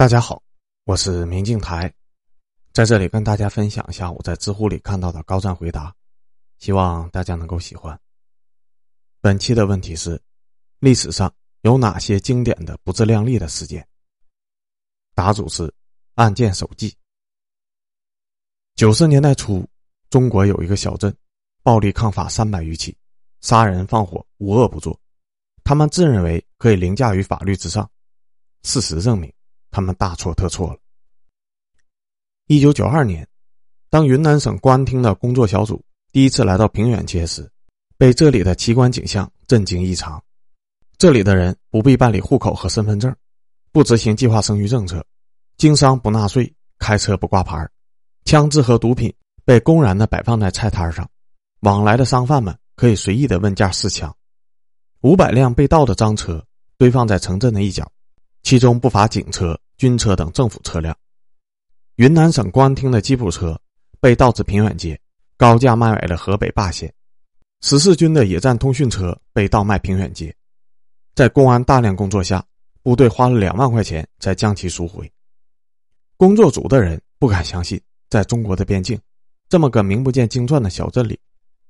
[0.00, 0.42] 大家好，
[0.84, 1.92] 我是明镜台，
[2.72, 5.94] 在这里跟大家分享一下我在知乎里看到的高赞回答，
[6.56, 8.00] 希望大家能够喜欢。
[9.20, 10.18] 本期的问题是：
[10.78, 13.86] 历史上有哪些经典的不自量力的事件？
[15.14, 15.70] 答主是
[16.14, 16.96] 案件手记。
[18.76, 19.68] 九十年代初，
[20.08, 21.14] 中国有一个小镇，
[21.62, 22.96] 暴力抗法三百余起，
[23.42, 24.98] 杀人放火无恶不作，
[25.62, 27.86] 他们自认为可以凌驾于法律之上，
[28.62, 29.30] 事实证明。
[29.70, 30.78] 他们大错特错了。
[32.46, 33.26] 一九九二年，
[33.88, 37.48] 当云南省公安厅的工作小组第一次来到平远街时，
[37.96, 40.22] 被这里的奇观景象震惊异常。
[40.98, 43.14] 这里的人不必办理户口和身份证，
[43.72, 45.04] 不执行计划生育政策，
[45.56, 47.68] 经商不纳税，开车不挂牌，
[48.24, 51.08] 枪支和毒品被公然的摆放在菜摊上，
[51.60, 54.14] 往来的商贩们可以随意的问价试枪。
[55.02, 56.44] 五百辆被盗的赃车
[56.76, 57.90] 堆放在城镇的一角。
[58.42, 60.96] 其中不乏警车、军车等政府车辆。
[61.96, 63.60] 云南省公安厅的吉普车
[64.00, 64.98] 被盗至平远街，
[65.36, 66.92] 高价卖给了河北霸县。
[67.60, 70.34] 十四军的野战通讯车被盗卖平远街，
[71.14, 72.42] 在公安大量工作下，
[72.82, 75.10] 部队花了两万块钱才将其赎回。
[76.16, 78.98] 工作组的人不敢相信，在中国的边境，
[79.50, 81.18] 这么个名不见经传的小镇里，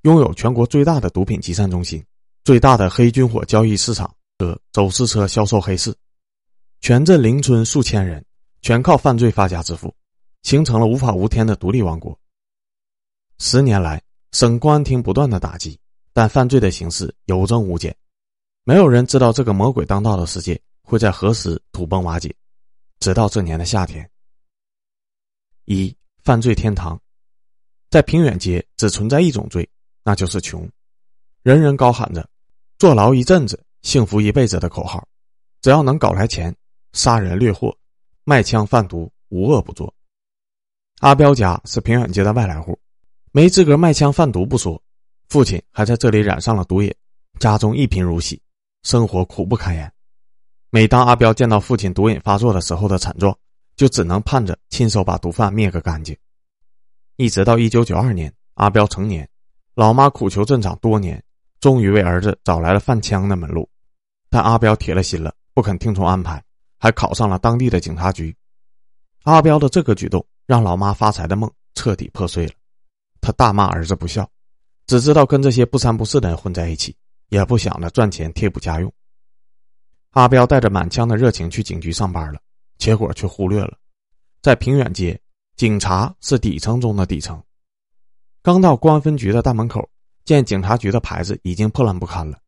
[0.03, 2.01] 拥有全国最大的毒品集散中心、
[2.45, 5.93] 最大的黑军火交易市场和走私车销售黑市。
[6.81, 8.25] 全镇邻村数千人，
[8.63, 9.95] 全靠犯罪发家致富，
[10.43, 12.19] 形成了无法无天的独立王国。
[13.37, 15.79] 十年来，省公安厅不断的打击，
[16.15, 17.95] 但犯罪的形势有增无减。
[18.65, 22.35] 没有人知道这个魔鬼当道的世界会在何时土崩瓦解。
[22.99, 24.09] 直到这年的夏天，
[25.67, 26.99] 一犯罪天堂，
[27.91, 29.69] 在平远街只存在一种罪，
[30.03, 30.67] 那就是穷。
[31.43, 32.27] 人人高喊着
[32.79, 35.07] “坐牢一阵子，幸福一辈子”的口号，
[35.61, 36.55] 只要能搞来钱。
[36.93, 37.77] 杀人掠货、
[38.25, 39.93] 卖枪贩毒，无恶不作。
[41.01, 42.79] 阿彪家是平远街的外来户，
[43.33, 44.81] 没资格卖枪贩毒不说，
[45.29, 46.95] 父亲还在这里染上了毒瘾，
[47.39, 48.41] 家中一贫如洗，
[48.83, 49.91] 生活苦不堪言。
[50.71, 53.37] 每当阿彪见到父亲毒瘾发作的时候的惨状，
[53.77, 56.17] 就只能盼着亲手把毒贩灭个干净。
[57.17, 59.29] 一直到一九九二年，阿彪成年，
[59.75, 61.23] 老妈苦求镇长多年，
[61.61, 63.69] 终于为儿子找来了贩枪的门路，
[64.29, 66.43] 但阿彪铁了心了，不肯听从安排。
[66.83, 68.35] 还考上了当地的警察局，
[69.25, 72.55] 阿彪的这个举动让老妈发财的梦彻底破碎了。
[73.21, 74.27] 他大骂儿子不孝，
[74.87, 76.97] 只知道跟这些不三不四的人混在一起，
[77.29, 78.91] 也不想着赚钱贴补家用。
[80.13, 82.41] 阿彪带着满腔的热情去警局上班了，
[82.79, 83.77] 结果却忽略了，
[84.41, 85.21] 在平远街，
[85.57, 87.41] 警察是底层中的底层。
[88.43, 89.87] 刚到公安分局的大门口，
[90.25, 92.41] 见警察局的牌子已经破烂不堪了，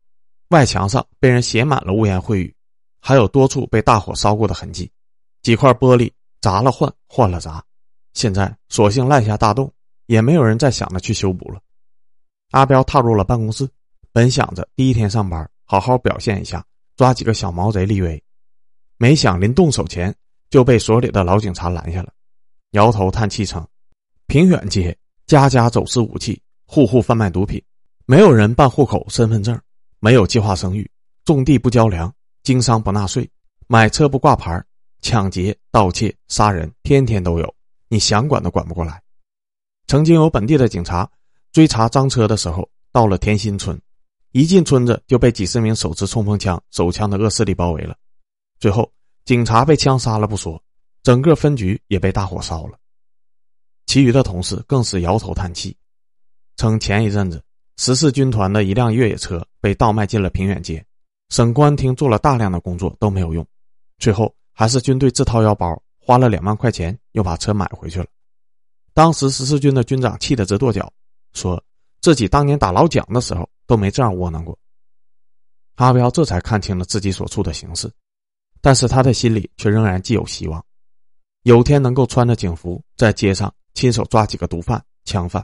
[0.48, 2.56] 外墙上被人写满了污言秽语。
[3.04, 4.88] 还有多处被大火烧过的痕迹，
[5.42, 6.08] 几块玻璃
[6.40, 7.60] 砸了换，换了砸，
[8.14, 9.70] 现在索性烂下大洞，
[10.06, 11.60] 也没有人再想着去修补了。
[12.52, 13.68] 阿彪踏入了办公室，
[14.12, 16.64] 本想着第一天上班好好表现一下，
[16.94, 18.22] 抓几个小毛贼立威，
[18.98, 20.14] 没想临动手前
[20.48, 22.12] 就被所里的老警察拦下了，
[22.70, 23.66] 摇头叹气称
[24.28, 24.96] ：“平远街
[25.26, 27.60] 家家走私武器，户户贩卖毒品，
[28.06, 29.60] 没有人办户口、身份证，
[29.98, 30.88] 没有计划生育，
[31.24, 33.28] 种地不交粮。”经商不纳税，
[33.66, 34.62] 买车不挂牌，
[35.00, 37.54] 抢劫、盗窃、杀人，天天都有，
[37.88, 39.00] 你想管都管不过来。
[39.86, 41.08] 曾经有本地的警察
[41.52, 43.80] 追查赃车的时候，到了田心村，
[44.32, 47.96] 一进村子就被几十名手持冲锋枪、手枪的恶势力包围了。
[48.58, 48.90] 最后，
[49.24, 50.60] 警察被枪杀了不说，
[51.02, 52.78] 整个分局也被大火烧了。
[53.86, 55.76] 其余的同事更是摇头叹气，
[56.56, 57.42] 称前一阵子
[57.76, 60.84] 十四军团的一辆越野车被盗卖进了平远街。
[61.32, 63.44] 省公安厅做了大量的工作都没有用，
[63.96, 68.06] 最后还是军队自掏腰包花了两万块钱又把车买回去了。
[68.92, 70.92] 当时十四军的军长气得直跺脚，
[71.32, 71.64] 说
[72.02, 74.58] 自己当年打老蒋的时候都没这样窝囊过。
[75.76, 77.90] 阿彪这才看清了自己所处的形势，
[78.60, 80.62] 但是他的心里却仍然寄有希望，
[81.44, 85.42] 有天能够穿着警服在街上亲手抓几个毒贩、枪贩。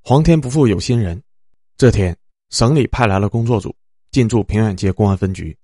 [0.00, 1.22] 皇天不负有心人，
[1.76, 2.16] 这天
[2.48, 3.76] 省里派来了工作组。
[4.12, 5.56] 进驻平远街公安分局，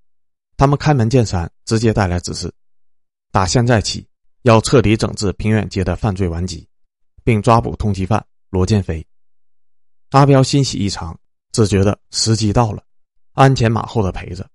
[0.56, 2.50] 他们开门见山，直接带来指示：
[3.30, 4.08] 打现在起，
[4.40, 6.66] 要彻底整治平远街的犯罪顽疾，
[7.22, 9.06] 并抓捕通缉犯罗建飞。
[10.12, 11.14] 阿彪欣喜异常，
[11.52, 12.82] 只觉得时机到了，
[13.34, 14.48] 鞍前马后的陪着，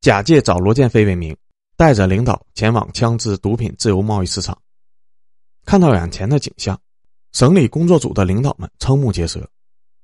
[0.00, 1.36] 假借找罗建飞为名，
[1.76, 4.56] 带着领导前往枪支毒品自由贸易市场。
[5.64, 6.80] 看到眼前的景象，
[7.32, 9.44] 省里工作组的领导们瞠目结舌，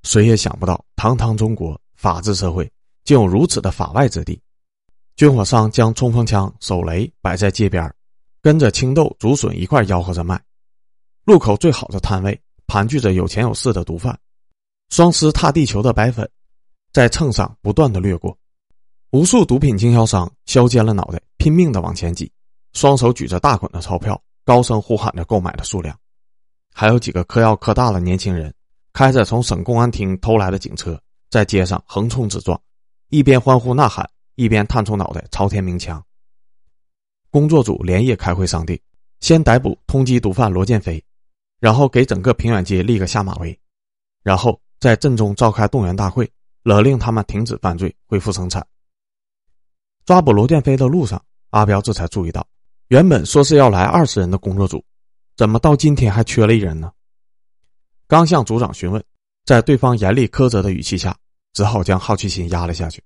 [0.02, 2.68] 谁也想不到，堂堂中国法治社会。
[3.06, 4.38] 竟有如此的法外之地！
[5.14, 7.90] 军火商将冲锋枪、手雷摆在街边，
[8.42, 10.42] 跟着青豆、竹笋一块吆喝着卖。
[11.24, 14.18] 路口最好的摊位盘踞着有钱有势的毒贩，
[14.90, 16.28] 双狮踏地球的白粉，
[16.92, 18.36] 在秤上不断的掠过。
[19.12, 22.30] 无数毒品经销商削尖了脑袋，拼命的往前挤，
[22.72, 25.96] 双手举着大捆的钞票，高声呼喊着购买的数量。
[26.74, 28.52] 还有几个嗑药嗑大的年轻人，
[28.92, 31.00] 开着从省公安厅偷来的警车，
[31.30, 32.60] 在街上横冲直撞，
[33.08, 36.02] 一边欢呼呐喊，一边探出脑袋朝天鸣枪。
[37.30, 38.78] 工作组连夜开会商定，
[39.20, 41.02] 先逮捕通缉毒贩罗建飞。
[41.58, 43.58] 然后给整个平远街立个下马威，
[44.22, 46.30] 然后在镇中召开动员大会，
[46.62, 48.64] 勒令他们停止犯罪，恢复生产。
[50.04, 51.20] 抓捕罗建飞的路上，
[51.50, 52.46] 阿彪这才注意到，
[52.88, 54.84] 原本说是要来二十人的工作组，
[55.34, 56.92] 怎么到今天还缺了一人呢？
[58.06, 59.02] 刚向组长询问，
[59.46, 61.16] 在对方严厉苛责的语气下，
[61.56, 63.02] 只好将好奇心压了下去。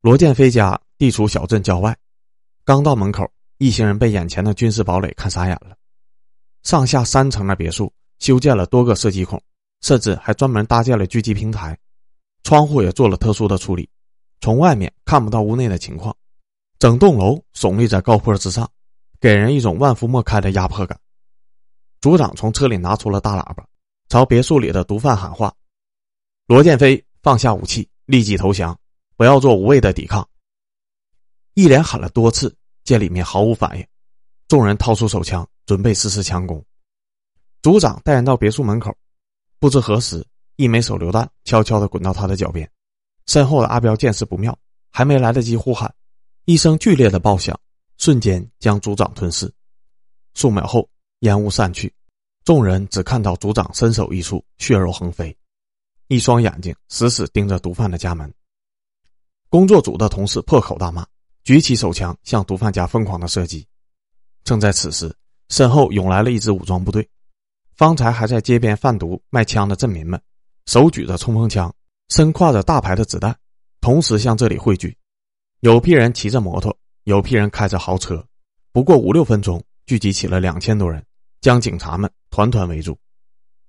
[0.00, 1.94] 罗建飞家地处小镇郊外，
[2.64, 5.76] 刚到门口，一行人被眼前的军事堡垒看傻眼了。
[6.62, 9.38] 上下三层的别墅修建了多个射击孔，
[9.82, 11.78] 甚至还专门搭建了狙击平台，
[12.44, 13.86] 窗户也做了特殊的处理，
[14.40, 16.16] 从外面看不到屋内的情况。
[16.78, 18.66] 整栋楼耸立在高坡之上，
[19.20, 20.98] 给人一种万夫莫开的压迫感。
[22.00, 23.66] 组长从车里拿出了大喇叭，
[24.08, 25.54] 朝别墅里的毒贩喊话
[26.48, 28.78] ：“罗建飞，放下武器，立即投降，
[29.16, 30.28] 不要做无谓的抵抗。”
[31.54, 33.86] 一连喊了多次，见里面毫无反应，
[34.48, 35.48] 众人掏出手枪。
[35.66, 36.64] 准备实施强攻，
[37.60, 38.96] 组长带人到别墅门口，
[39.58, 40.26] 不知何时，
[40.56, 42.66] 一枚手榴弹悄悄地滚到他的脚边。
[43.26, 44.58] 身后的阿彪见势不妙，
[44.90, 45.94] 还没来得及呼喊，
[46.46, 47.60] 一声剧烈的爆响，
[47.98, 49.52] 瞬间将组长吞噬。
[50.32, 50.88] 数秒后，
[51.18, 51.92] 烟雾散去，
[52.44, 55.36] 众人只看到组长身首异处，血肉横飞，
[56.08, 58.32] 一双眼睛死死盯着毒贩的家门。
[59.48, 61.06] 工作组的同事破口大骂，
[61.44, 63.66] 举起手枪向毒贩家疯狂的射击。
[64.42, 65.14] 正在此时。
[65.50, 67.08] 身后涌来了一支武装部队，
[67.74, 70.20] 方才还在街边贩毒卖枪的镇民们，
[70.66, 71.74] 手举着冲锋枪，
[72.10, 73.34] 身挎着大牌的子弹，
[73.80, 74.94] 同时向这里汇聚。
[75.60, 78.22] 有批人骑着摩托，有批人开着豪车，
[78.72, 81.02] 不过五六分钟，聚集起了两千多人，
[81.40, 82.98] 将警察们团团围住。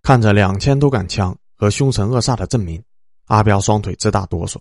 [0.01, 2.81] 看着两千多杆枪和凶神恶煞的镇民，
[3.25, 4.55] 阿彪双腿直打哆嗦。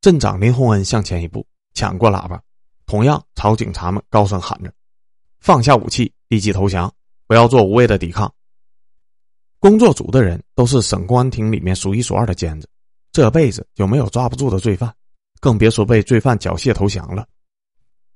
[0.00, 2.42] 镇长林洪恩向前一步，抢过喇叭，
[2.84, 4.72] 同样朝警察们高声喊着。
[5.38, 6.92] 放下武器，立即投降，
[7.28, 8.34] 不要做无谓的抵抗。
[9.60, 12.68] 工作组的人都是省公安厅里面数一数二的尖子，
[13.12, 14.92] 这辈子就没有抓不住的罪犯，
[15.38, 17.24] 更别说被罪犯缴械投降了。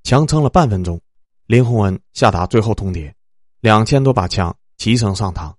[0.03, 1.01] 强撑了半分钟，
[1.47, 3.15] 林洪恩下达最后通牒：
[3.61, 5.55] 两千多把枪齐声上膛。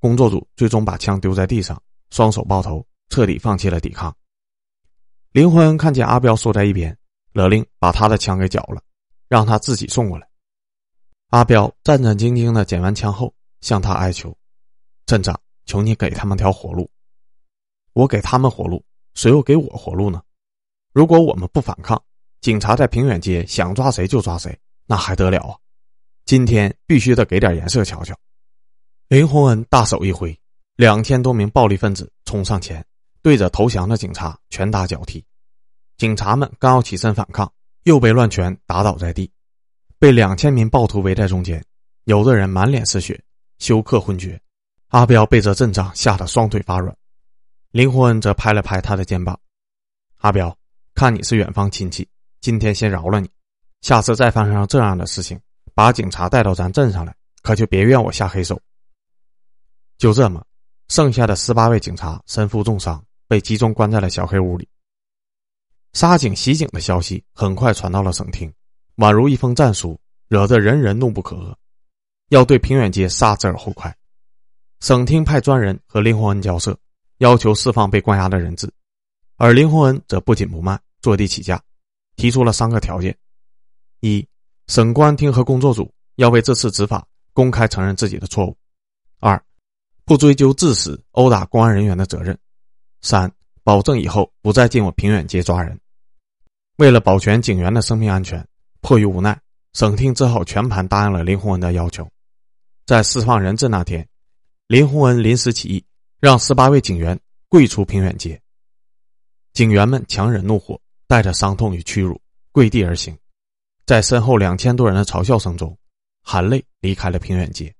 [0.00, 1.80] 工作组最终把枪丢在地上，
[2.10, 4.14] 双手抱头，彻底放弃了抵抗。
[5.32, 6.96] 林欢看见阿彪缩在一边，
[7.32, 8.82] 勒令把他的枪给缴了，
[9.28, 10.28] 让他自己送过来。
[11.30, 14.34] 阿彪战战兢兢的捡完枪后，向他哀求
[15.04, 16.88] ：“镇长，求你给他们条活路。
[17.92, 18.82] 我给他们活路，
[19.14, 20.22] 谁又给我活路呢？
[20.92, 22.00] 如果我们不反抗，
[22.40, 24.56] 警察在平远街想抓谁就抓谁，
[24.86, 25.58] 那还得了啊！
[26.24, 28.16] 今天必须得给点颜色瞧瞧。”
[29.08, 30.38] 林洪恩大手一挥，
[30.76, 32.84] 两千多名暴力分子冲上前，
[33.22, 35.24] 对着投降的警察拳打脚踢。
[35.96, 37.50] 警察们刚要起身反抗，
[37.84, 39.32] 又被乱拳打倒在地。
[39.98, 41.64] 被两千名暴徒围在中间，
[42.04, 43.18] 有的人满脸是血，
[43.58, 44.38] 休克昏厥。
[44.88, 46.94] 阿彪被这阵仗吓得双腿发软，
[47.70, 49.40] 林洪恩则拍了拍他的肩膀
[50.20, 50.54] ：“阿彪，
[50.94, 52.06] 看你是远方亲戚，
[52.42, 53.30] 今天先饶了你，
[53.80, 55.40] 下次再发生这样的事情，
[55.72, 58.60] 把警察带到咱镇上来，可就别怨我下黑手。”
[59.98, 60.44] 就这么，
[60.88, 64.66] 剩下的十八位警察身负重伤，被集中关在了小黑屋里。
[65.92, 68.52] 杀警袭警的消息很快传到了省厅。
[68.98, 71.52] 宛如一封战书，惹得人人怒不可遏，
[72.28, 73.92] 要对平远街杀之而后快。
[74.78, 76.78] 省厅派专人和林洪恩交涉，
[77.18, 78.72] 要求释放被关押的人质，
[79.36, 81.60] 而林洪恩则不紧不慢，坐地起价，
[82.14, 83.16] 提出了三个条件：
[83.98, 84.24] 一、
[84.68, 88.56] 省公安厅和工作组要为这次执法公开承认自己的错误；
[89.18, 89.40] 二、
[90.08, 92.34] 不追究致死、殴打公安人员的责任；
[93.02, 93.30] 三、
[93.62, 95.78] 保证以后不再进我平远街抓人。
[96.78, 98.44] 为了保全警员的生命安全。
[98.80, 99.38] 迫于无奈，
[99.72, 102.08] 省厅只好全盘答应了林洪恩的要求。
[102.86, 104.08] 在释放人质那天，
[104.68, 105.84] 林洪恩临时起意，
[106.20, 108.40] 让十八位警员跪出平远街。
[109.52, 112.18] 警员们强忍怒火，带着伤痛与屈辱，
[112.52, 113.18] 跪地而行，
[113.84, 115.76] 在身后两千多人的嘲笑声中，
[116.22, 117.74] 含泪离开了平远街。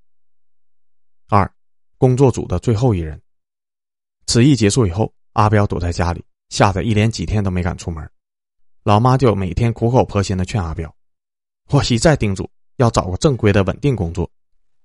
[1.28, 1.48] 二，
[1.98, 3.20] 工作组的最后一人。
[4.26, 8.08] 此役结束以后，阿彪躲在家里，吓得一连几天都没敢出门。
[8.84, 10.94] 老妈就每天苦口婆心的劝阿彪
[11.70, 14.30] ：“我一再叮嘱要找个正规的稳定工作。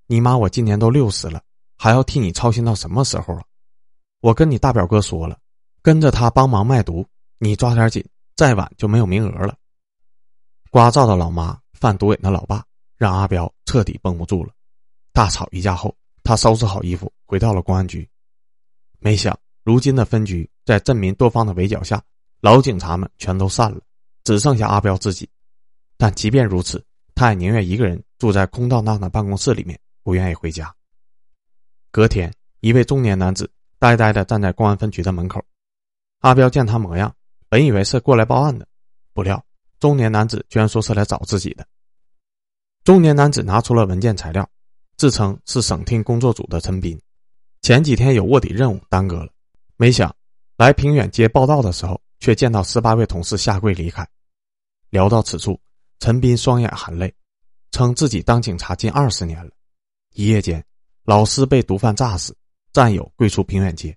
[0.06, 1.40] 你妈，我今年都六十了，
[1.78, 3.44] 还要替你操心到什么时候啊？
[4.20, 5.38] 我跟你大表哥说了，
[5.80, 7.06] 跟着他帮忙卖毒，
[7.38, 8.04] 你抓点紧，
[8.36, 9.56] 再晚就没有名额了。
[10.70, 12.64] 瓜照的老妈贩毒瘾的老爸，
[12.96, 14.52] 让阿彪彻底绷不住了。
[15.12, 15.94] 大吵一架后，
[16.24, 18.08] 他收拾好衣服回到了公安局。
[18.98, 22.02] 没想，如今的分局在镇民多方的围剿下，
[22.40, 23.80] 老警察们全都散了，
[24.24, 25.28] 只剩下阿彪自己。
[25.96, 30.74] 但即便如此，他也宁愿一个人住在空荡荡的办公室里面，不愿意回家。
[31.92, 33.48] 隔天，一位中年男子。
[33.76, 35.44] 呆呆的站在公安分局的门口，
[36.20, 37.14] 阿彪见他模样，
[37.50, 38.66] 本以为是过来报案的，
[39.12, 39.44] 不料
[39.78, 41.66] 中年男子居然说是来找自己的。
[42.82, 44.48] 中年男子拿出了文件材料，
[44.96, 47.00] 自称是省厅工作组的陈斌，
[47.62, 49.28] 前几天有卧底任务耽搁了，
[49.76, 50.14] 没想
[50.56, 54.06] 来平远街报道的时候，却见到十八位同事下跪离开。
[54.90, 55.58] 聊到此处，
[55.98, 57.12] 陈斌双眼含泪，
[57.72, 59.50] 称自己当警察近二十年了，
[60.14, 60.64] 一夜间
[61.04, 62.34] 老师被毒贩炸死。
[62.72, 63.96] 战友跪出平远街，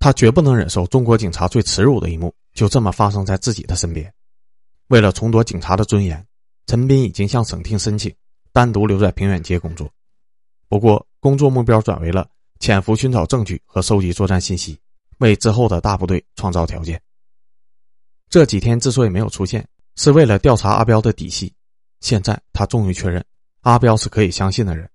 [0.00, 4.12] 他绝不能忍受中国警察最耻辱的一幕就这么发生在自己的身边。
[4.88, 6.26] 为了重夺警察的尊严，
[6.66, 8.12] 陈斌已经向省厅申请
[8.52, 9.88] 单独留在平远街工作。
[10.68, 12.28] 不过，工作目标转为了
[12.60, 14.78] 潜伏寻找证据和收集作战信息，
[15.18, 17.00] 为之后的大部队创造条件。
[18.28, 21.52] 这几天之所以没有出现，是为了调查阿彪的底细。
[22.00, 23.24] 现在他终于确认，
[23.62, 24.88] 阿彪是可以相信的人。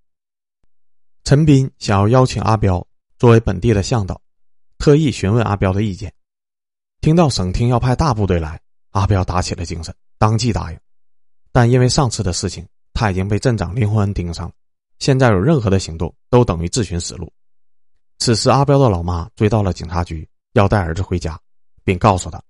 [1.23, 2.85] 陈斌想要邀请阿彪。
[3.19, 4.21] 作为本地的向导，
[4.77, 6.13] 特意询问阿彪的意见。
[6.99, 10.79] 听到省厅要派大部队来，阿彪打起了精神，当即答应。
[11.49, 14.53] 但因为上次的事情，他已经被镇长林洪恩盯上了，
[14.99, 17.31] 现在有任何的行动都等于自寻死路。
[18.19, 21.39] 此时，阿彪的老妈追到了警察局，要带儿子回家，
[21.83, 22.41] 并告诉他，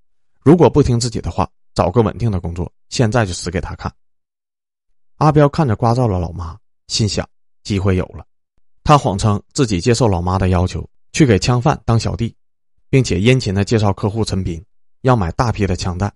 [0.42, 3.92] 如果不听自己的话，找个稳定的工作，现在就死给他看。
[5.18, 6.58] 阿彪看着刮照的老妈，
[6.88, 7.28] 心想：
[7.64, 8.26] 机会有了。
[8.84, 12.36] 他谎称自己接受老妈的要求，去给枪贩当小弟，
[12.90, 14.64] 并且殷勤的介绍客户陈斌
[15.02, 16.14] 要买大批的枪弹。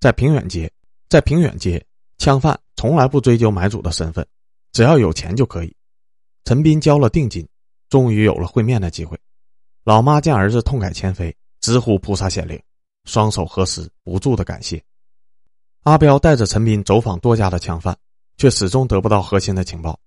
[0.00, 0.72] 在平远街，
[1.08, 1.84] 在平远街，
[2.16, 4.26] 枪贩从来不追究买主的身份，
[4.72, 5.74] 只要有钱就可以。
[6.44, 7.46] 陈斌交了定金，
[7.88, 9.18] 终于有了会面的机会。
[9.84, 12.60] 老妈见儿子痛改前非，直呼菩萨显灵，
[13.04, 14.82] 双手合十，不住的感谢。
[15.84, 17.96] 阿彪带着陈斌走访多家的枪贩，
[18.36, 19.98] 却始终得不到核心的情报。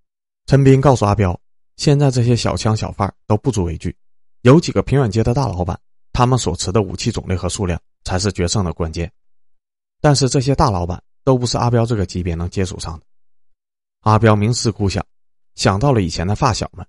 [0.46, 1.39] 陈斌告诉阿彪。
[1.77, 3.96] 现在这些小枪小贩都不足为惧，
[4.41, 5.80] 有几个平远街的大老板，
[6.13, 9.12] 他们所持的武器种类和数量才是决胜的关键。
[10.00, 13.06] 但是这些大老板都不是阿彪这个级别能接触上的。
[14.01, 15.05] 阿彪冥思苦想，
[15.55, 16.86] 想到了以前的发小们，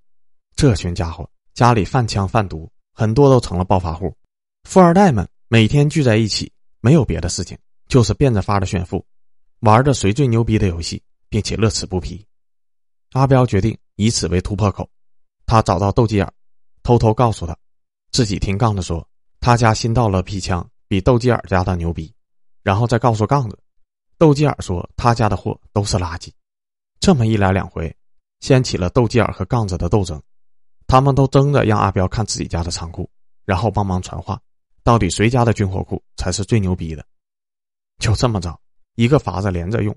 [0.57, 4.15] 这群家伙家里贩枪贩毒，很多都成了暴发户。
[4.65, 6.51] 富二代们每天聚在一起，
[6.81, 9.05] 没有别的事情，就是变着法的炫富，
[9.61, 12.27] 玩着谁最牛逼的游戏，并且乐此不疲。
[13.13, 13.77] 阿彪决定。
[13.97, 14.89] 以此为突破口，
[15.45, 16.33] 他找到斗鸡眼，
[16.83, 17.55] 偷偷告诉他，
[18.11, 19.07] 自己听杠子说
[19.39, 22.13] 他家新到了批枪比斗鸡眼家的牛逼，
[22.63, 23.59] 然后再告诉杠子，
[24.17, 26.31] 斗鸡眼说他家的货都是垃圾。
[27.03, 27.95] 这么一来两回，
[28.39, 30.23] 掀起了斗鸡眼和杠子的斗争，
[30.87, 33.11] 他们都争着让阿彪看自己家的仓库，
[33.45, 34.41] 然后帮忙传话，
[34.85, 37.05] 到底谁家的军火库才是最牛逼的？
[37.99, 38.57] 就这么着，
[38.95, 39.95] 一个法子连着用，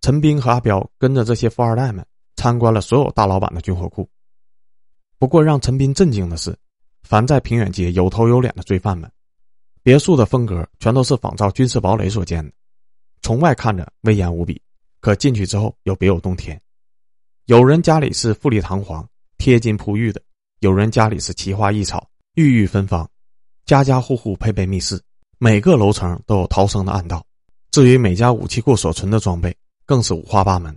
[0.00, 2.04] 陈斌和阿彪跟着这些富二代们。
[2.36, 4.06] 参观了所有大老板的军火库。
[5.18, 6.54] 不过，让陈斌震惊的是，
[7.04, 9.10] 凡在平远街有头有脸的罪犯们，
[9.84, 12.52] 别墅的风格全都是仿照军事堡垒所建的。
[13.22, 14.60] 从外看着威严无比，
[15.04, 16.58] 可进去之后又别有洞天。
[17.44, 19.06] 有人家里是富丽堂皇、
[19.36, 20.22] 贴金铺玉的，
[20.60, 23.06] 有人家里是奇花异草、郁郁芬芳，
[23.66, 24.98] 家家户户配备密室，
[25.36, 27.22] 每个楼层都有逃生的暗道。
[27.70, 30.74] 至于每家武器库所存的装备，更是五花八门。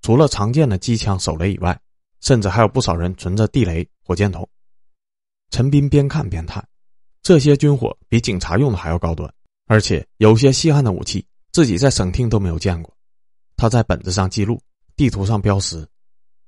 [0.00, 1.78] 除了常见的机枪、手雷以外，
[2.22, 4.48] 甚至还有不少人存着地雷、火箭筒。
[5.50, 6.66] 陈斌边看边叹：
[7.22, 9.30] 这些军火比警察用的还要高端，
[9.66, 12.95] 而且有些稀罕的武器，自己在省厅都没有见过。
[13.56, 14.60] 他在本子上记录，
[14.96, 15.86] 地图上标识，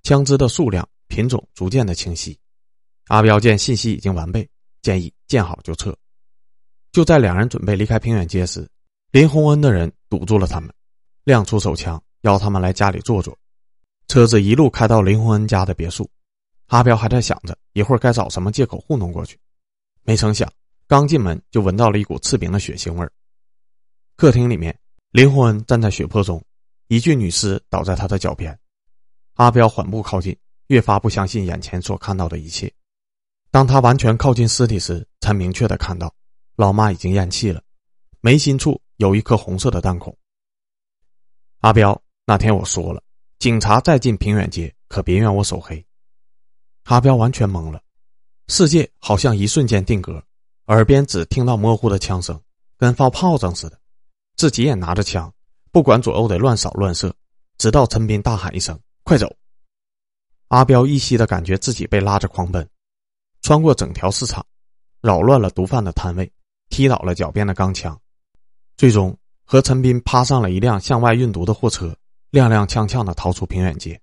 [0.03, 2.39] 枪支的数量、品种逐渐的清晰。
[3.07, 4.49] 阿彪见信息已经完备，
[4.83, 5.97] 建议见好就撤。
[6.93, 8.69] 就在两人准备离开平远街时，
[9.11, 10.71] 林洪恩的人堵住了他们，
[11.25, 13.37] 亮出手枪，要他们来家里坐坐。
[14.09, 16.11] 车子一路开到林洪恩家的别墅，
[16.67, 19.39] 阿彪还在想着一会儿该找什么借口糊弄过去，
[20.03, 20.51] 没成想
[20.87, 23.13] 刚进门就闻到了一股刺鼻的血腥味儿。
[24.17, 24.79] 客厅里面，
[25.13, 26.43] 林洪恩站在血泊中，
[26.89, 28.59] 一具女尸倒在他的脚边。
[29.35, 32.73] 阿彪缓步靠近，越发不相信眼前所看到的一切。
[33.51, 36.13] 当他完全靠近尸体时，才明确的看到，
[36.57, 37.63] 老妈已经咽气了，
[38.21, 40.17] 眉心处有一颗红色的弹孔。
[41.61, 43.03] 阿彪，那天我说了。
[43.39, 45.85] 警察再进平远街，可别怨我手黑。
[46.85, 47.81] 阿彪完全懵了，
[48.49, 50.23] 世界好像一瞬间定格，
[50.67, 52.41] 耳边只听到模糊的枪声，
[52.77, 53.79] 跟放炮仗似的。
[54.37, 55.33] 自己也拿着枪，
[55.79, 57.15] 不管左右的乱扫乱射，
[57.57, 59.33] 直到陈斌大喊一声“快走”，
[60.51, 62.69] 阿彪依稀的感觉自己被拉着狂奔，
[63.43, 64.45] 穿过整条市场，
[65.01, 66.29] 扰乱了毒贩的摊位，
[66.69, 67.97] 踢倒了脚边的钢枪，
[68.77, 71.97] 最终和陈斌趴上了一辆向外运毒的货车。
[72.33, 74.01] 踉踉跄跄的逃出平远街。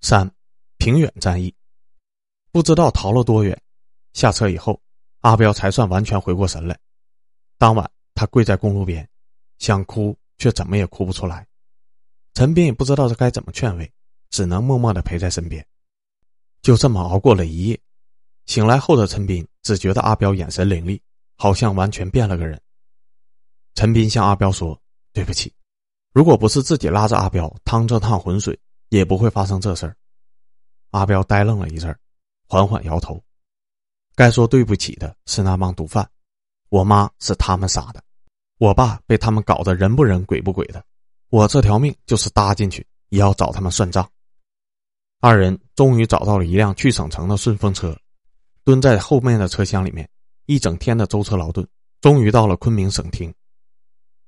[0.00, 0.28] 三，
[0.78, 1.54] 平远战役，
[2.50, 3.56] 不知道逃了多远。
[4.12, 4.82] 下车以后，
[5.20, 6.76] 阿彪才算完全回过神来。
[7.58, 9.08] 当晚，他跪在公路边，
[9.60, 11.46] 想哭却怎么也哭不出来。
[12.34, 13.90] 陈斌也不知道该怎么劝慰，
[14.28, 15.66] 只能默默的陪在身边。
[16.60, 17.80] 就这么熬过了一夜。
[18.44, 21.00] 醒来后的陈斌只觉得阿彪眼神凌厉，
[21.38, 22.60] 好像完全变了个人。
[23.74, 24.78] 陈斌向阿彪说
[25.14, 25.50] ：“对不起。”
[26.12, 28.60] 如果不是自己拉着阿彪趟这趟浑水，
[28.90, 29.96] 也不会发生这事儿。
[30.90, 31.98] 阿彪呆愣了一阵，
[32.46, 33.18] 缓缓摇头。
[34.14, 36.06] 该说对不起的是那帮毒贩，
[36.68, 38.04] 我妈是他们杀的，
[38.58, 40.84] 我爸被他们搞得人不人鬼不鬼的，
[41.30, 44.08] 我这条命就是搭进去也要找他们算账。
[45.20, 47.98] 二人终于找到了一辆去省城的顺风车，
[48.62, 50.08] 蹲在后面的车厢里面，
[50.46, 51.66] 一整天的舟车劳顿，
[52.00, 53.32] 终于到了昆明省厅。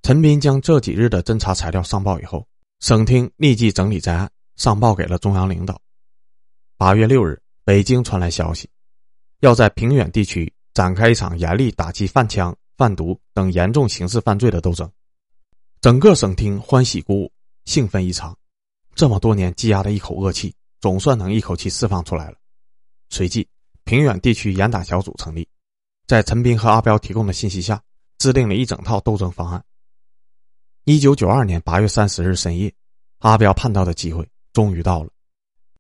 [0.03, 2.47] 陈斌将这几日的侦查材料上报以后，
[2.81, 5.81] 省厅立即整理在案，上报给了中央领导。
[6.77, 8.69] 八月六日，北京传来消息，
[9.41, 14.91] 要在平远地区展开一场严厉打击贩枪、贩毒等严重刑事犯罪的斗争。
[15.81, 17.33] 整个省厅欢喜鼓舞，
[17.65, 18.37] 兴奋异常。
[18.95, 22.37] 这么多年积压的一口恶气，总算能一口气释放出来了。
[23.11, 23.47] 随即，
[23.85, 25.47] 平远地区严打小组成立，
[26.07, 27.83] 在陈斌和阿彪提供的信息下，
[28.19, 29.63] 制定了一整套斗争方案。
[30.85, 32.73] 一九九二年八月三十日深夜，
[33.19, 35.11] 阿彪盼到的机会终于到了。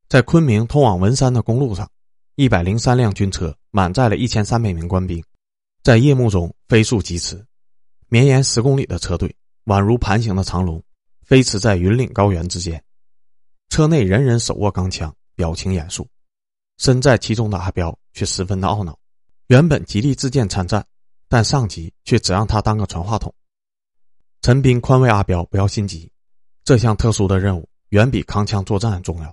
[0.08, 1.90] 在昆明通往文山的公路上，
[2.34, 5.24] 一百零三辆军车满载了一千三百名官兵，
[5.86, 7.46] 在夜幕中飞速疾驰。
[8.08, 9.32] 绵延十公里的车队
[9.66, 10.82] 宛如盘形的长龙，
[11.22, 12.82] 飞驰在云岭高原之间。
[13.68, 16.04] 车内人人手握钢枪，表情严肃。
[16.78, 18.98] 身在其中的阿彪却十分的懊恼。
[19.46, 20.84] 原本极力自荐参战，
[21.28, 23.32] 但上级却只让他当个传话筒。
[24.42, 26.10] 陈斌宽慰阿彪不要心急，
[26.64, 29.32] 这项特殊的任务远比扛枪作战重要。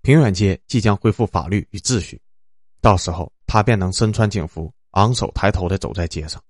[0.00, 2.18] 平远街即将恢复法律与秩序，
[2.80, 6.42] 到时候他便能身穿警服，昂首抬头的走在街上。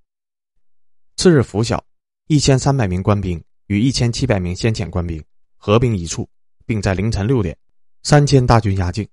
[1.17, 1.85] 次日拂晓，
[2.29, 5.23] 一千三百名官兵与一千七百名先遣官兵
[5.57, 6.29] 合兵一处，
[6.65, 7.57] 并在凌晨六点，
[8.03, 9.09] 三千大军压境，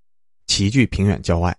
[0.48, 1.58] 齐聚平远郊外。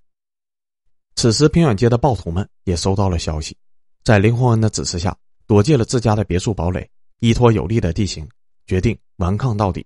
[1.16, 3.56] 此时，平远街的暴徒们也收到了消息，
[4.04, 5.16] 在林洪恩的指示下。
[5.46, 8.24] 躲进了自家的别墅堡垒，依托有利的地形，
[8.66, 9.85] 决定顽抗到底。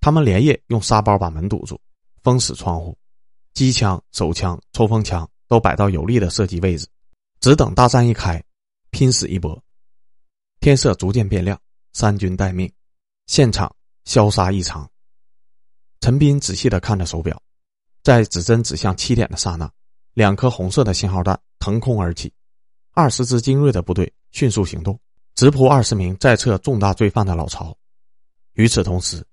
[0.00, 1.80] 他们连夜用沙包把门堵住，
[2.24, 2.98] 封死窗户，
[3.54, 6.88] 机枪、手枪、冲锋枪都摆到有利的射击位置，
[7.40, 8.42] 只等大战一开，
[8.90, 9.62] 拼死一搏。
[10.60, 11.58] 天色逐渐变亮，
[11.92, 12.70] 三军待命，
[13.26, 13.74] 现场
[14.04, 14.88] 消杀异常。
[16.00, 17.42] 陈斌仔细的看着手表，
[18.02, 19.70] 在指针指向七点的刹那，
[20.14, 22.32] 两颗红色的信号弹腾空而起，
[22.92, 24.12] 二十支精锐的部队。
[24.32, 24.96] 迅速行动，
[25.34, 27.76] 直扑二十名在册重大罪犯的老巢。
[28.52, 29.26] 与此同时，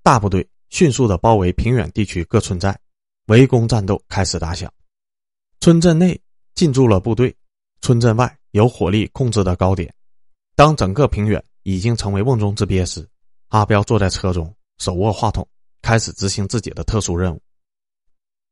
[0.00, 2.78] 大部队迅速的包围平远地区各村寨，
[3.26, 4.72] 围攻战斗开始打响。
[5.58, 6.16] 村镇内
[6.54, 7.36] 进驻了部队，
[7.84, 9.92] 村镇外有火力控制的高点。
[10.56, 13.06] 当整个平远已经成为瓮中之鳖时，
[13.48, 15.46] 阿彪坐在车中，手握话筒，
[15.82, 17.42] 开始执行自己的特殊任务。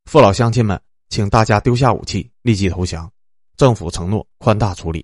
[0.05, 3.11] 父老乡亲们，请大家丢下武器，立即投降。
[3.57, 5.03] 政府承诺宽大处理。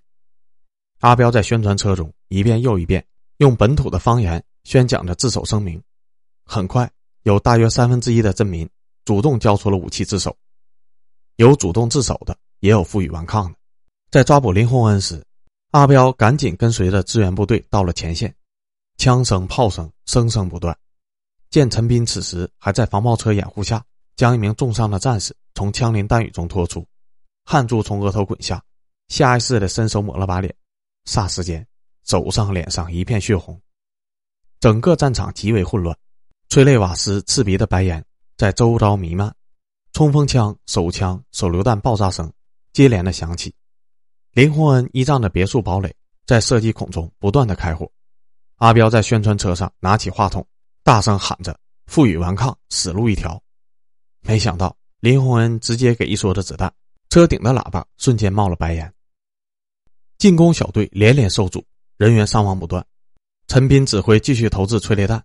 [1.00, 3.02] 阿彪在宣传车中一遍又一遍
[3.38, 5.82] 用本土的方言宣讲着自首声明。
[6.44, 6.90] 很快，
[7.22, 8.68] 有大约三分之一的镇民
[9.06, 10.36] 主动交出了武器自首，
[11.36, 13.57] 有主动自首的，也有负隅顽抗的。
[14.10, 15.22] 在抓捕林洪恩时，
[15.72, 18.34] 阿彪赶紧跟随着支援部队到了前线，
[18.96, 20.74] 枪声、炮声声声不断。
[21.50, 23.84] 见陈斌此时还在防爆车掩护下，
[24.16, 26.86] 将一名重伤的战士从枪林弹雨中拖出，
[27.44, 28.62] 汗珠从额头滚下，
[29.08, 30.54] 下意识的伸手抹了把脸。
[31.04, 31.66] 霎时间，
[32.06, 33.60] 手上、脸上一片血红，
[34.58, 35.94] 整个战场极为混乱，
[36.48, 38.02] 催泪瓦斯、刺鼻的白烟
[38.38, 39.34] 在周遭弥漫，
[39.92, 42.32] 冲锋枪、手枪、手榴弹爆炸声
[42.72, 43.54] 接连的响起。
[44.38, 45.92] 林洪恩依仗着别墅堡垒，
[46.24, 47.90] 在射击孔中不断的开火。
[48.58, 50.46] 阿彪在宣传车上拿起话筒，
[50.84, 51.58] 大声喊着
[51.90, 53.42] ：“负隅顽抗，死路一条。”
[54.22, 56.72] 没想到林洪恩直接给一梭子子弹，
[57.10, 58.94] 车顶的喇叭瞬间冒了白烟。
[60.18, 62.86] 进攻小队连连受阻，人员伤亡不断。
[63.48, 65.20] 陈斌指挥继续投掷催泪弹，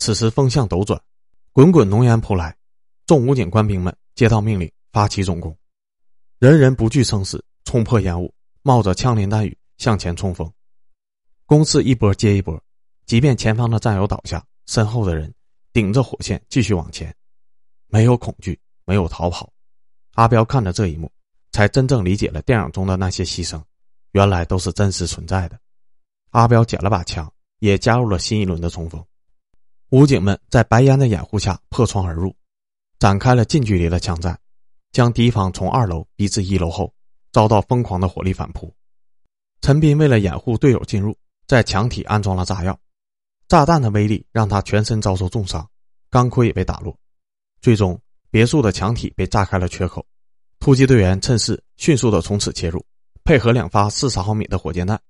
[0.00, 1.00] 此时风向斗转，
[1.52, 2.56] 滚滚浓烟扑来，
[3.06, 5.56] 众武警官兵们接到命令，发起总攻，
[6.40, 8.34] 人人不惧生死，冲破烟雾，
[8.68, 10.52] 冒着枪林弹雨向前冲锋，
[11.46, 12.62] 攻势一波接一波，
[13.06, 15.32] 即便前方的战友倒下，身后的人
[15.72, 17.16] 顶着火线继续往前，
[17.86, 19.50] 没有恐惧，没有逃跑。
[20.16, 21.10] 阿彪看着这一幕，
[21.50, 23.58] 才真正理解了电影中的那些牺牲，
[24.12, 25.58] 原来都是真实存在的。
[26.32, 29.02] 阿彪捡了把枪，也加入了新一轮的冲锋。
[29.92, 32.36] 武警们在白烟的掩护下破窗而入，
[32.98, 34.38] 展开了近距离的枪战，
[34.92, 36.92] 将敌方从二楼逼至一楼后，
[37.38, 38.74] 遭到疯狂的火力反扑。
[39.60, 42.76] 陈斌为了掩护队友进入，在墙体安装了炸药，
[43.46, 45.64] 炸弹的威力让他全身遭受重伤，
[46.10, 46.98] 钢盔也被打落。
[47.60, 47.96] 最终，
[48.28, 50.04] 别墅的墙体被炸开了缺口，
[50.58, 52.84] 突击队员趁势迅速的从此切入，
[53.22, 55.00] 配合两发四十毫米的火箭弹，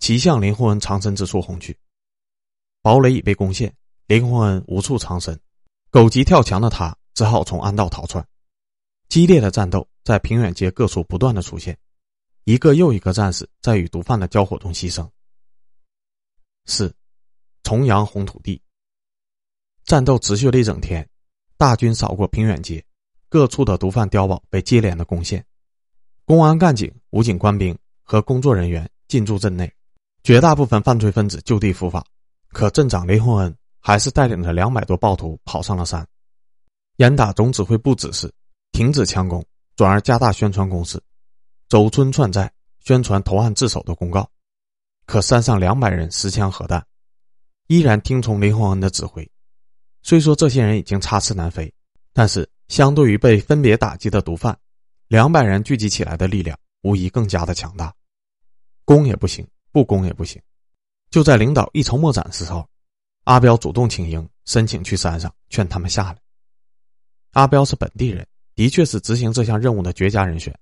[0.00, 1.78] 齐向林洪恩藏身之处轰去。
[2.82, 3.72] 堡垒已被攻陷。
[4.08, 5.38] 林洪恩无处藏身，
[5.92, 8.26] 狗急跳墙的他只好从暗道逃窜。
[9.08, 11.76] 激烈的战斗在平远街各处不断的出现，
[12.44, 15.08] 一个又一个战士在与毒贩的交火中牺牲。
[16.64, 16.94] 四，
[17.62, 18.60] 重阳红土地。
[19.84, 21.08] 战斗持续了一整天，
[21.56, 22.84] 大军扫过平远街，
[23.28, 25.44] 各处的毒贩碉堡被接连的攻陷，
[26.24, 29.72] 公安干警、武警官兵和工作人员进驻镇内，
[30.22, 32.04] 绝大部分犯罪分子就地伏法，
[32.48, 33.56] 可镇长雷洪恩。
[33.78, 36.04] 还是带领着两百多暴徒跑上了山，
[36.96, 38.28] 严打总指挥部指示
[38.76, 39.42] 停止强攻，
[39.74, 41.02] 转而加大宣传攻势，
[41.66, 44.30] 走村串寨宣传投案自首的公告。
[45.06, 46.86] 可山上两百人持枪核弹，
[47.68, 49.26] 依然听从林洪恩的指挥。
[50.02, 51.72] 虽说这些人已经插翅难飞，
[52.12, 54.54] 但是相对于被分别打击的毒贩，
[55.08, 57.90] 两百人聚集起来的力量无疑更加的强大。
[58.84, 60.38] 攻也不行，不攻也不行。
[61.10, 62.68] 就在领导一筹莫展的时候。
[63.24, 66.18] 阿彪主动请缨，申请去山上劝他们下来。
[67.32, 68.24] 阿彪是本地人，
[68.56, 70.52] 的确是执行这项任务的绝佳人选。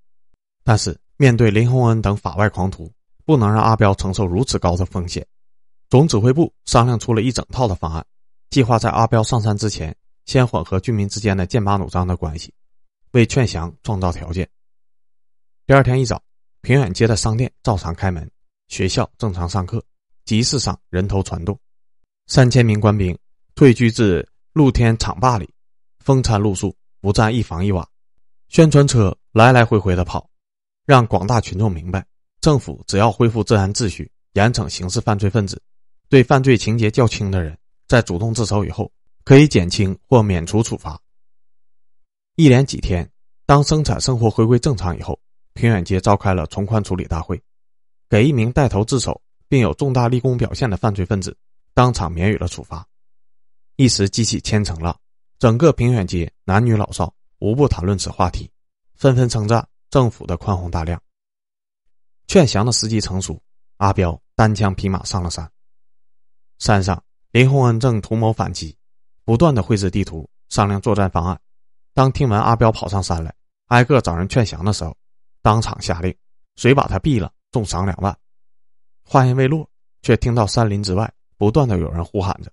[0.63, 2.91] 但是面对林洪恩等法外狂徒，
[3.25, 5.25] 不能让阿彪承受如此高的风险。
[5.89, 8.05] 总指挥部商量出了一整套的方案，
[8.49, 12.53] 计划在阿彪上山之前，先缓和居民之间的剑拔弩张的关系，
[13.11, 14.49] 为劝降创造条件。
[15.67, 16.21] 第二天一早，
[16.61, 18.29] 平远街的商店照常开门，
[18.67, 19.81] 学校正常上课，
[20.25, 21.57] 集市上人头攒动。
[22.27, 23.17] 三千名官兵
[23.53, 25.47] 退居至露天场坝里，
[25.99, 27.87] 风餐露宿，不占一房一瓦。
[28.47, 30.27] 宣传车来来回回的跑，
[30.87, 32.03] 让广大群众明白，
[32.41, 35.61] 政府只要恢复治安秩序，严惩刑事犯罪分子，
[36.09, 37.55] 对犯罪情节较轻的人，
[37.87, 38.91] 在主动自首以后，
[39.23, 40.99] 可以减轻或免除处罚。
[42.37, 43.07] 一连几天，
[43.45, 45.19] 当生产生活回归正常以后，
[45.53, 47.39] 平远街召开了从宽处理大会，
[48.09, 51.37] 给一名带头自首并有重大立功表现的犯罪分子。
[51.75, 52.83] 当场免予了处罚，
[53.75, 54.99] 一时激起千层浪，
[55.37, 58.49] 整个平远街男女老少无不谈论此话题，
[58.95, 61.01] 纷纷称赞政府的宽宏大量。
[62.27, 63.41] 劝降的时机成熟，
[63.77, 65.49] 阿彪单枪匹马上了山。
[66.59, 68.75] 山上，林洪恩正图谋反击，
[69.23, 71.39] 不断的绘制地图，商量作战方案。
[71.93, 73.33] 当听闻阿彪跑上山来，
[73.67, 74.95] 挨个找人劝降的时候，
[75.41, 76.15] 当场下令，
[76.55, 78.17] 谁把他毙了，重赏两万。
[79.03, 79.69] 话音未落，
[80.01, 81.11] 却听到山林之外。
[81.37, 82.49] 不断的有人呼喊着，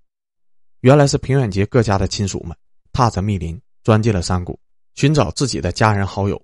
[0.81, 2.57] 原来是平远街各家的亲属们
[2.93, 4.59] 踏着密林钻进了山谷，
[4.95, 6.41] 寻找自己的家人好友。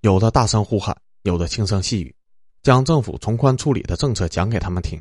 [0.00, 2.14] 有的大声呼喊，有的轻声细语，
[2.62, 5.00] 将政府从宽处理的政策讲给他们听。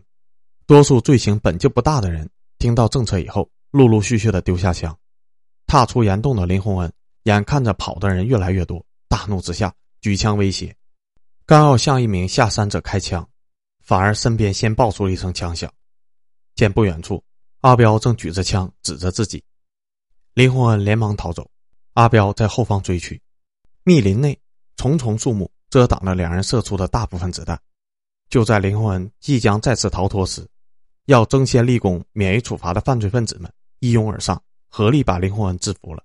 [0.68, 4.96] 多数罪行本就不大的人，听到政策以后，陆陆续续的丢下枪。
[5.66, 10.76] 踏出岩洞的林洪恩眼看着跑的人越来越多，大怒之下举枪威胁，
[11.46, 13.28] 刚要向一名下山者开枪，
[13.84, 15.72] 反而身边先爆出一声枪响。
[16.56, 17.24] 见不远处，
[17.62, 19.44] 阿彪正举着枪指着自己，
[20.34, 21.50] 林洪恩连忙逃走，
[21.94, 23.22] 阿彪在后方追去。
[23.84, 24.40] 密林内
[24.78, 27.62] 重重树木遮挡了两人射出的大部分子弹。
[28.30, 30.48] 就在林洪恩即将再次逃脱时，
[31.06, 36.02] 要争先立功、免于处罚的犯罪分子们一拥而上，合力把林洪恩制服了。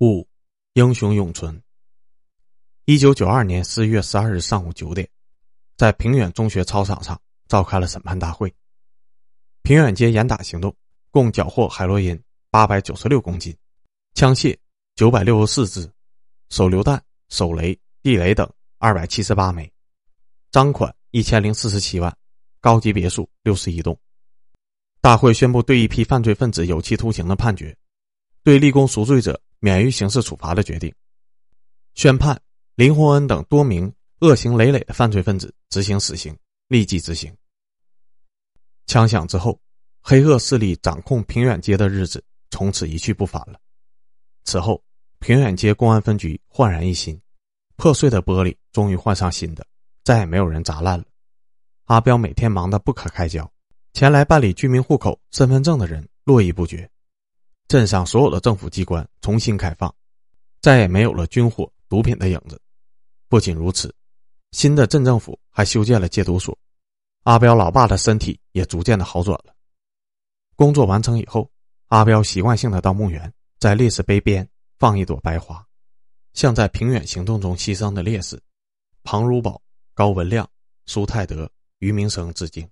[0.00, 0.26] 五，
[0.72, 1.62] 英雄永存。
[2.86, 5.06] 一九九二年十一月十二日上午九点，
[5.76, 8.50] 在平远中学操场上召开了审判大会。
[9.62, 10.74] 平远街严打行动，
[11.10, 12.18] 共缴获海洛因
[12.58, 13.56] 八百九十六公斤，
[14.14, 14.58] 枪械
[14.96, 15.88] 九百六十四支，
[16.50, 19.72] 手榴弹、手雷、地雷等二百七十八枚，
[20.50, 22.12] 赃款一千零四十七万，
[22.60, 23.96] 高级别墅六十一栋。
[25.00, 27.76] 大会宣布对一批犯罪分子有期徒刑的判决，
[28.42, 30.92] 对立功赎罪者免于刑事处罚的决定，
[31.94, 32.42] 宣判
[32.74, 37.32] 林洪恩等多名恶行累累的犯罪分子执行死刑，立即执行。
[38.88, 39.60] 枪响之后，
[40.00, 43.58] 黑恶势力掌控平远街的日子从此一去不返了。
[44.44, 44.82] 此后，
[45.18, 47.20] 平远街公安分局焕然一新，
[47.76, 49.66] 破碎的玻璃终于换上新的，
[50.04, 51.04] 再也没有人砸烂了。
[51.84, 53.50] 阿彪每天忙得不可开交，
[53.92, 56.88] 前来办理居民户口、身份证的人络绎不绝。
[57.66, 59.94] 镇上所有的政府机关重新开放，
[60.60, 62.60] 再也没有了军火、毒品的影子。
[63.28, 63.94] 不仅如此，
[64.52, 66.56] 新的镇政府还修建了戒毒所。
[67.24, 69.54] 阿彪老爸的身体也逐渐的好转了。
[70.56, 71.50] 工作完成以后，
[71.88, 74.46] 阿彪习惯性的到墓园，在烈士碑边
[74.78, 75.66] 放一朵白花，
[76.34, 78.38] 向在平远行动中牺牲的烈士
[79.02, 79.62] 庞如宝、
[79.94, 80.46] 高文亮、
[80.84, 82.68] 苏泰德、于明生致敬。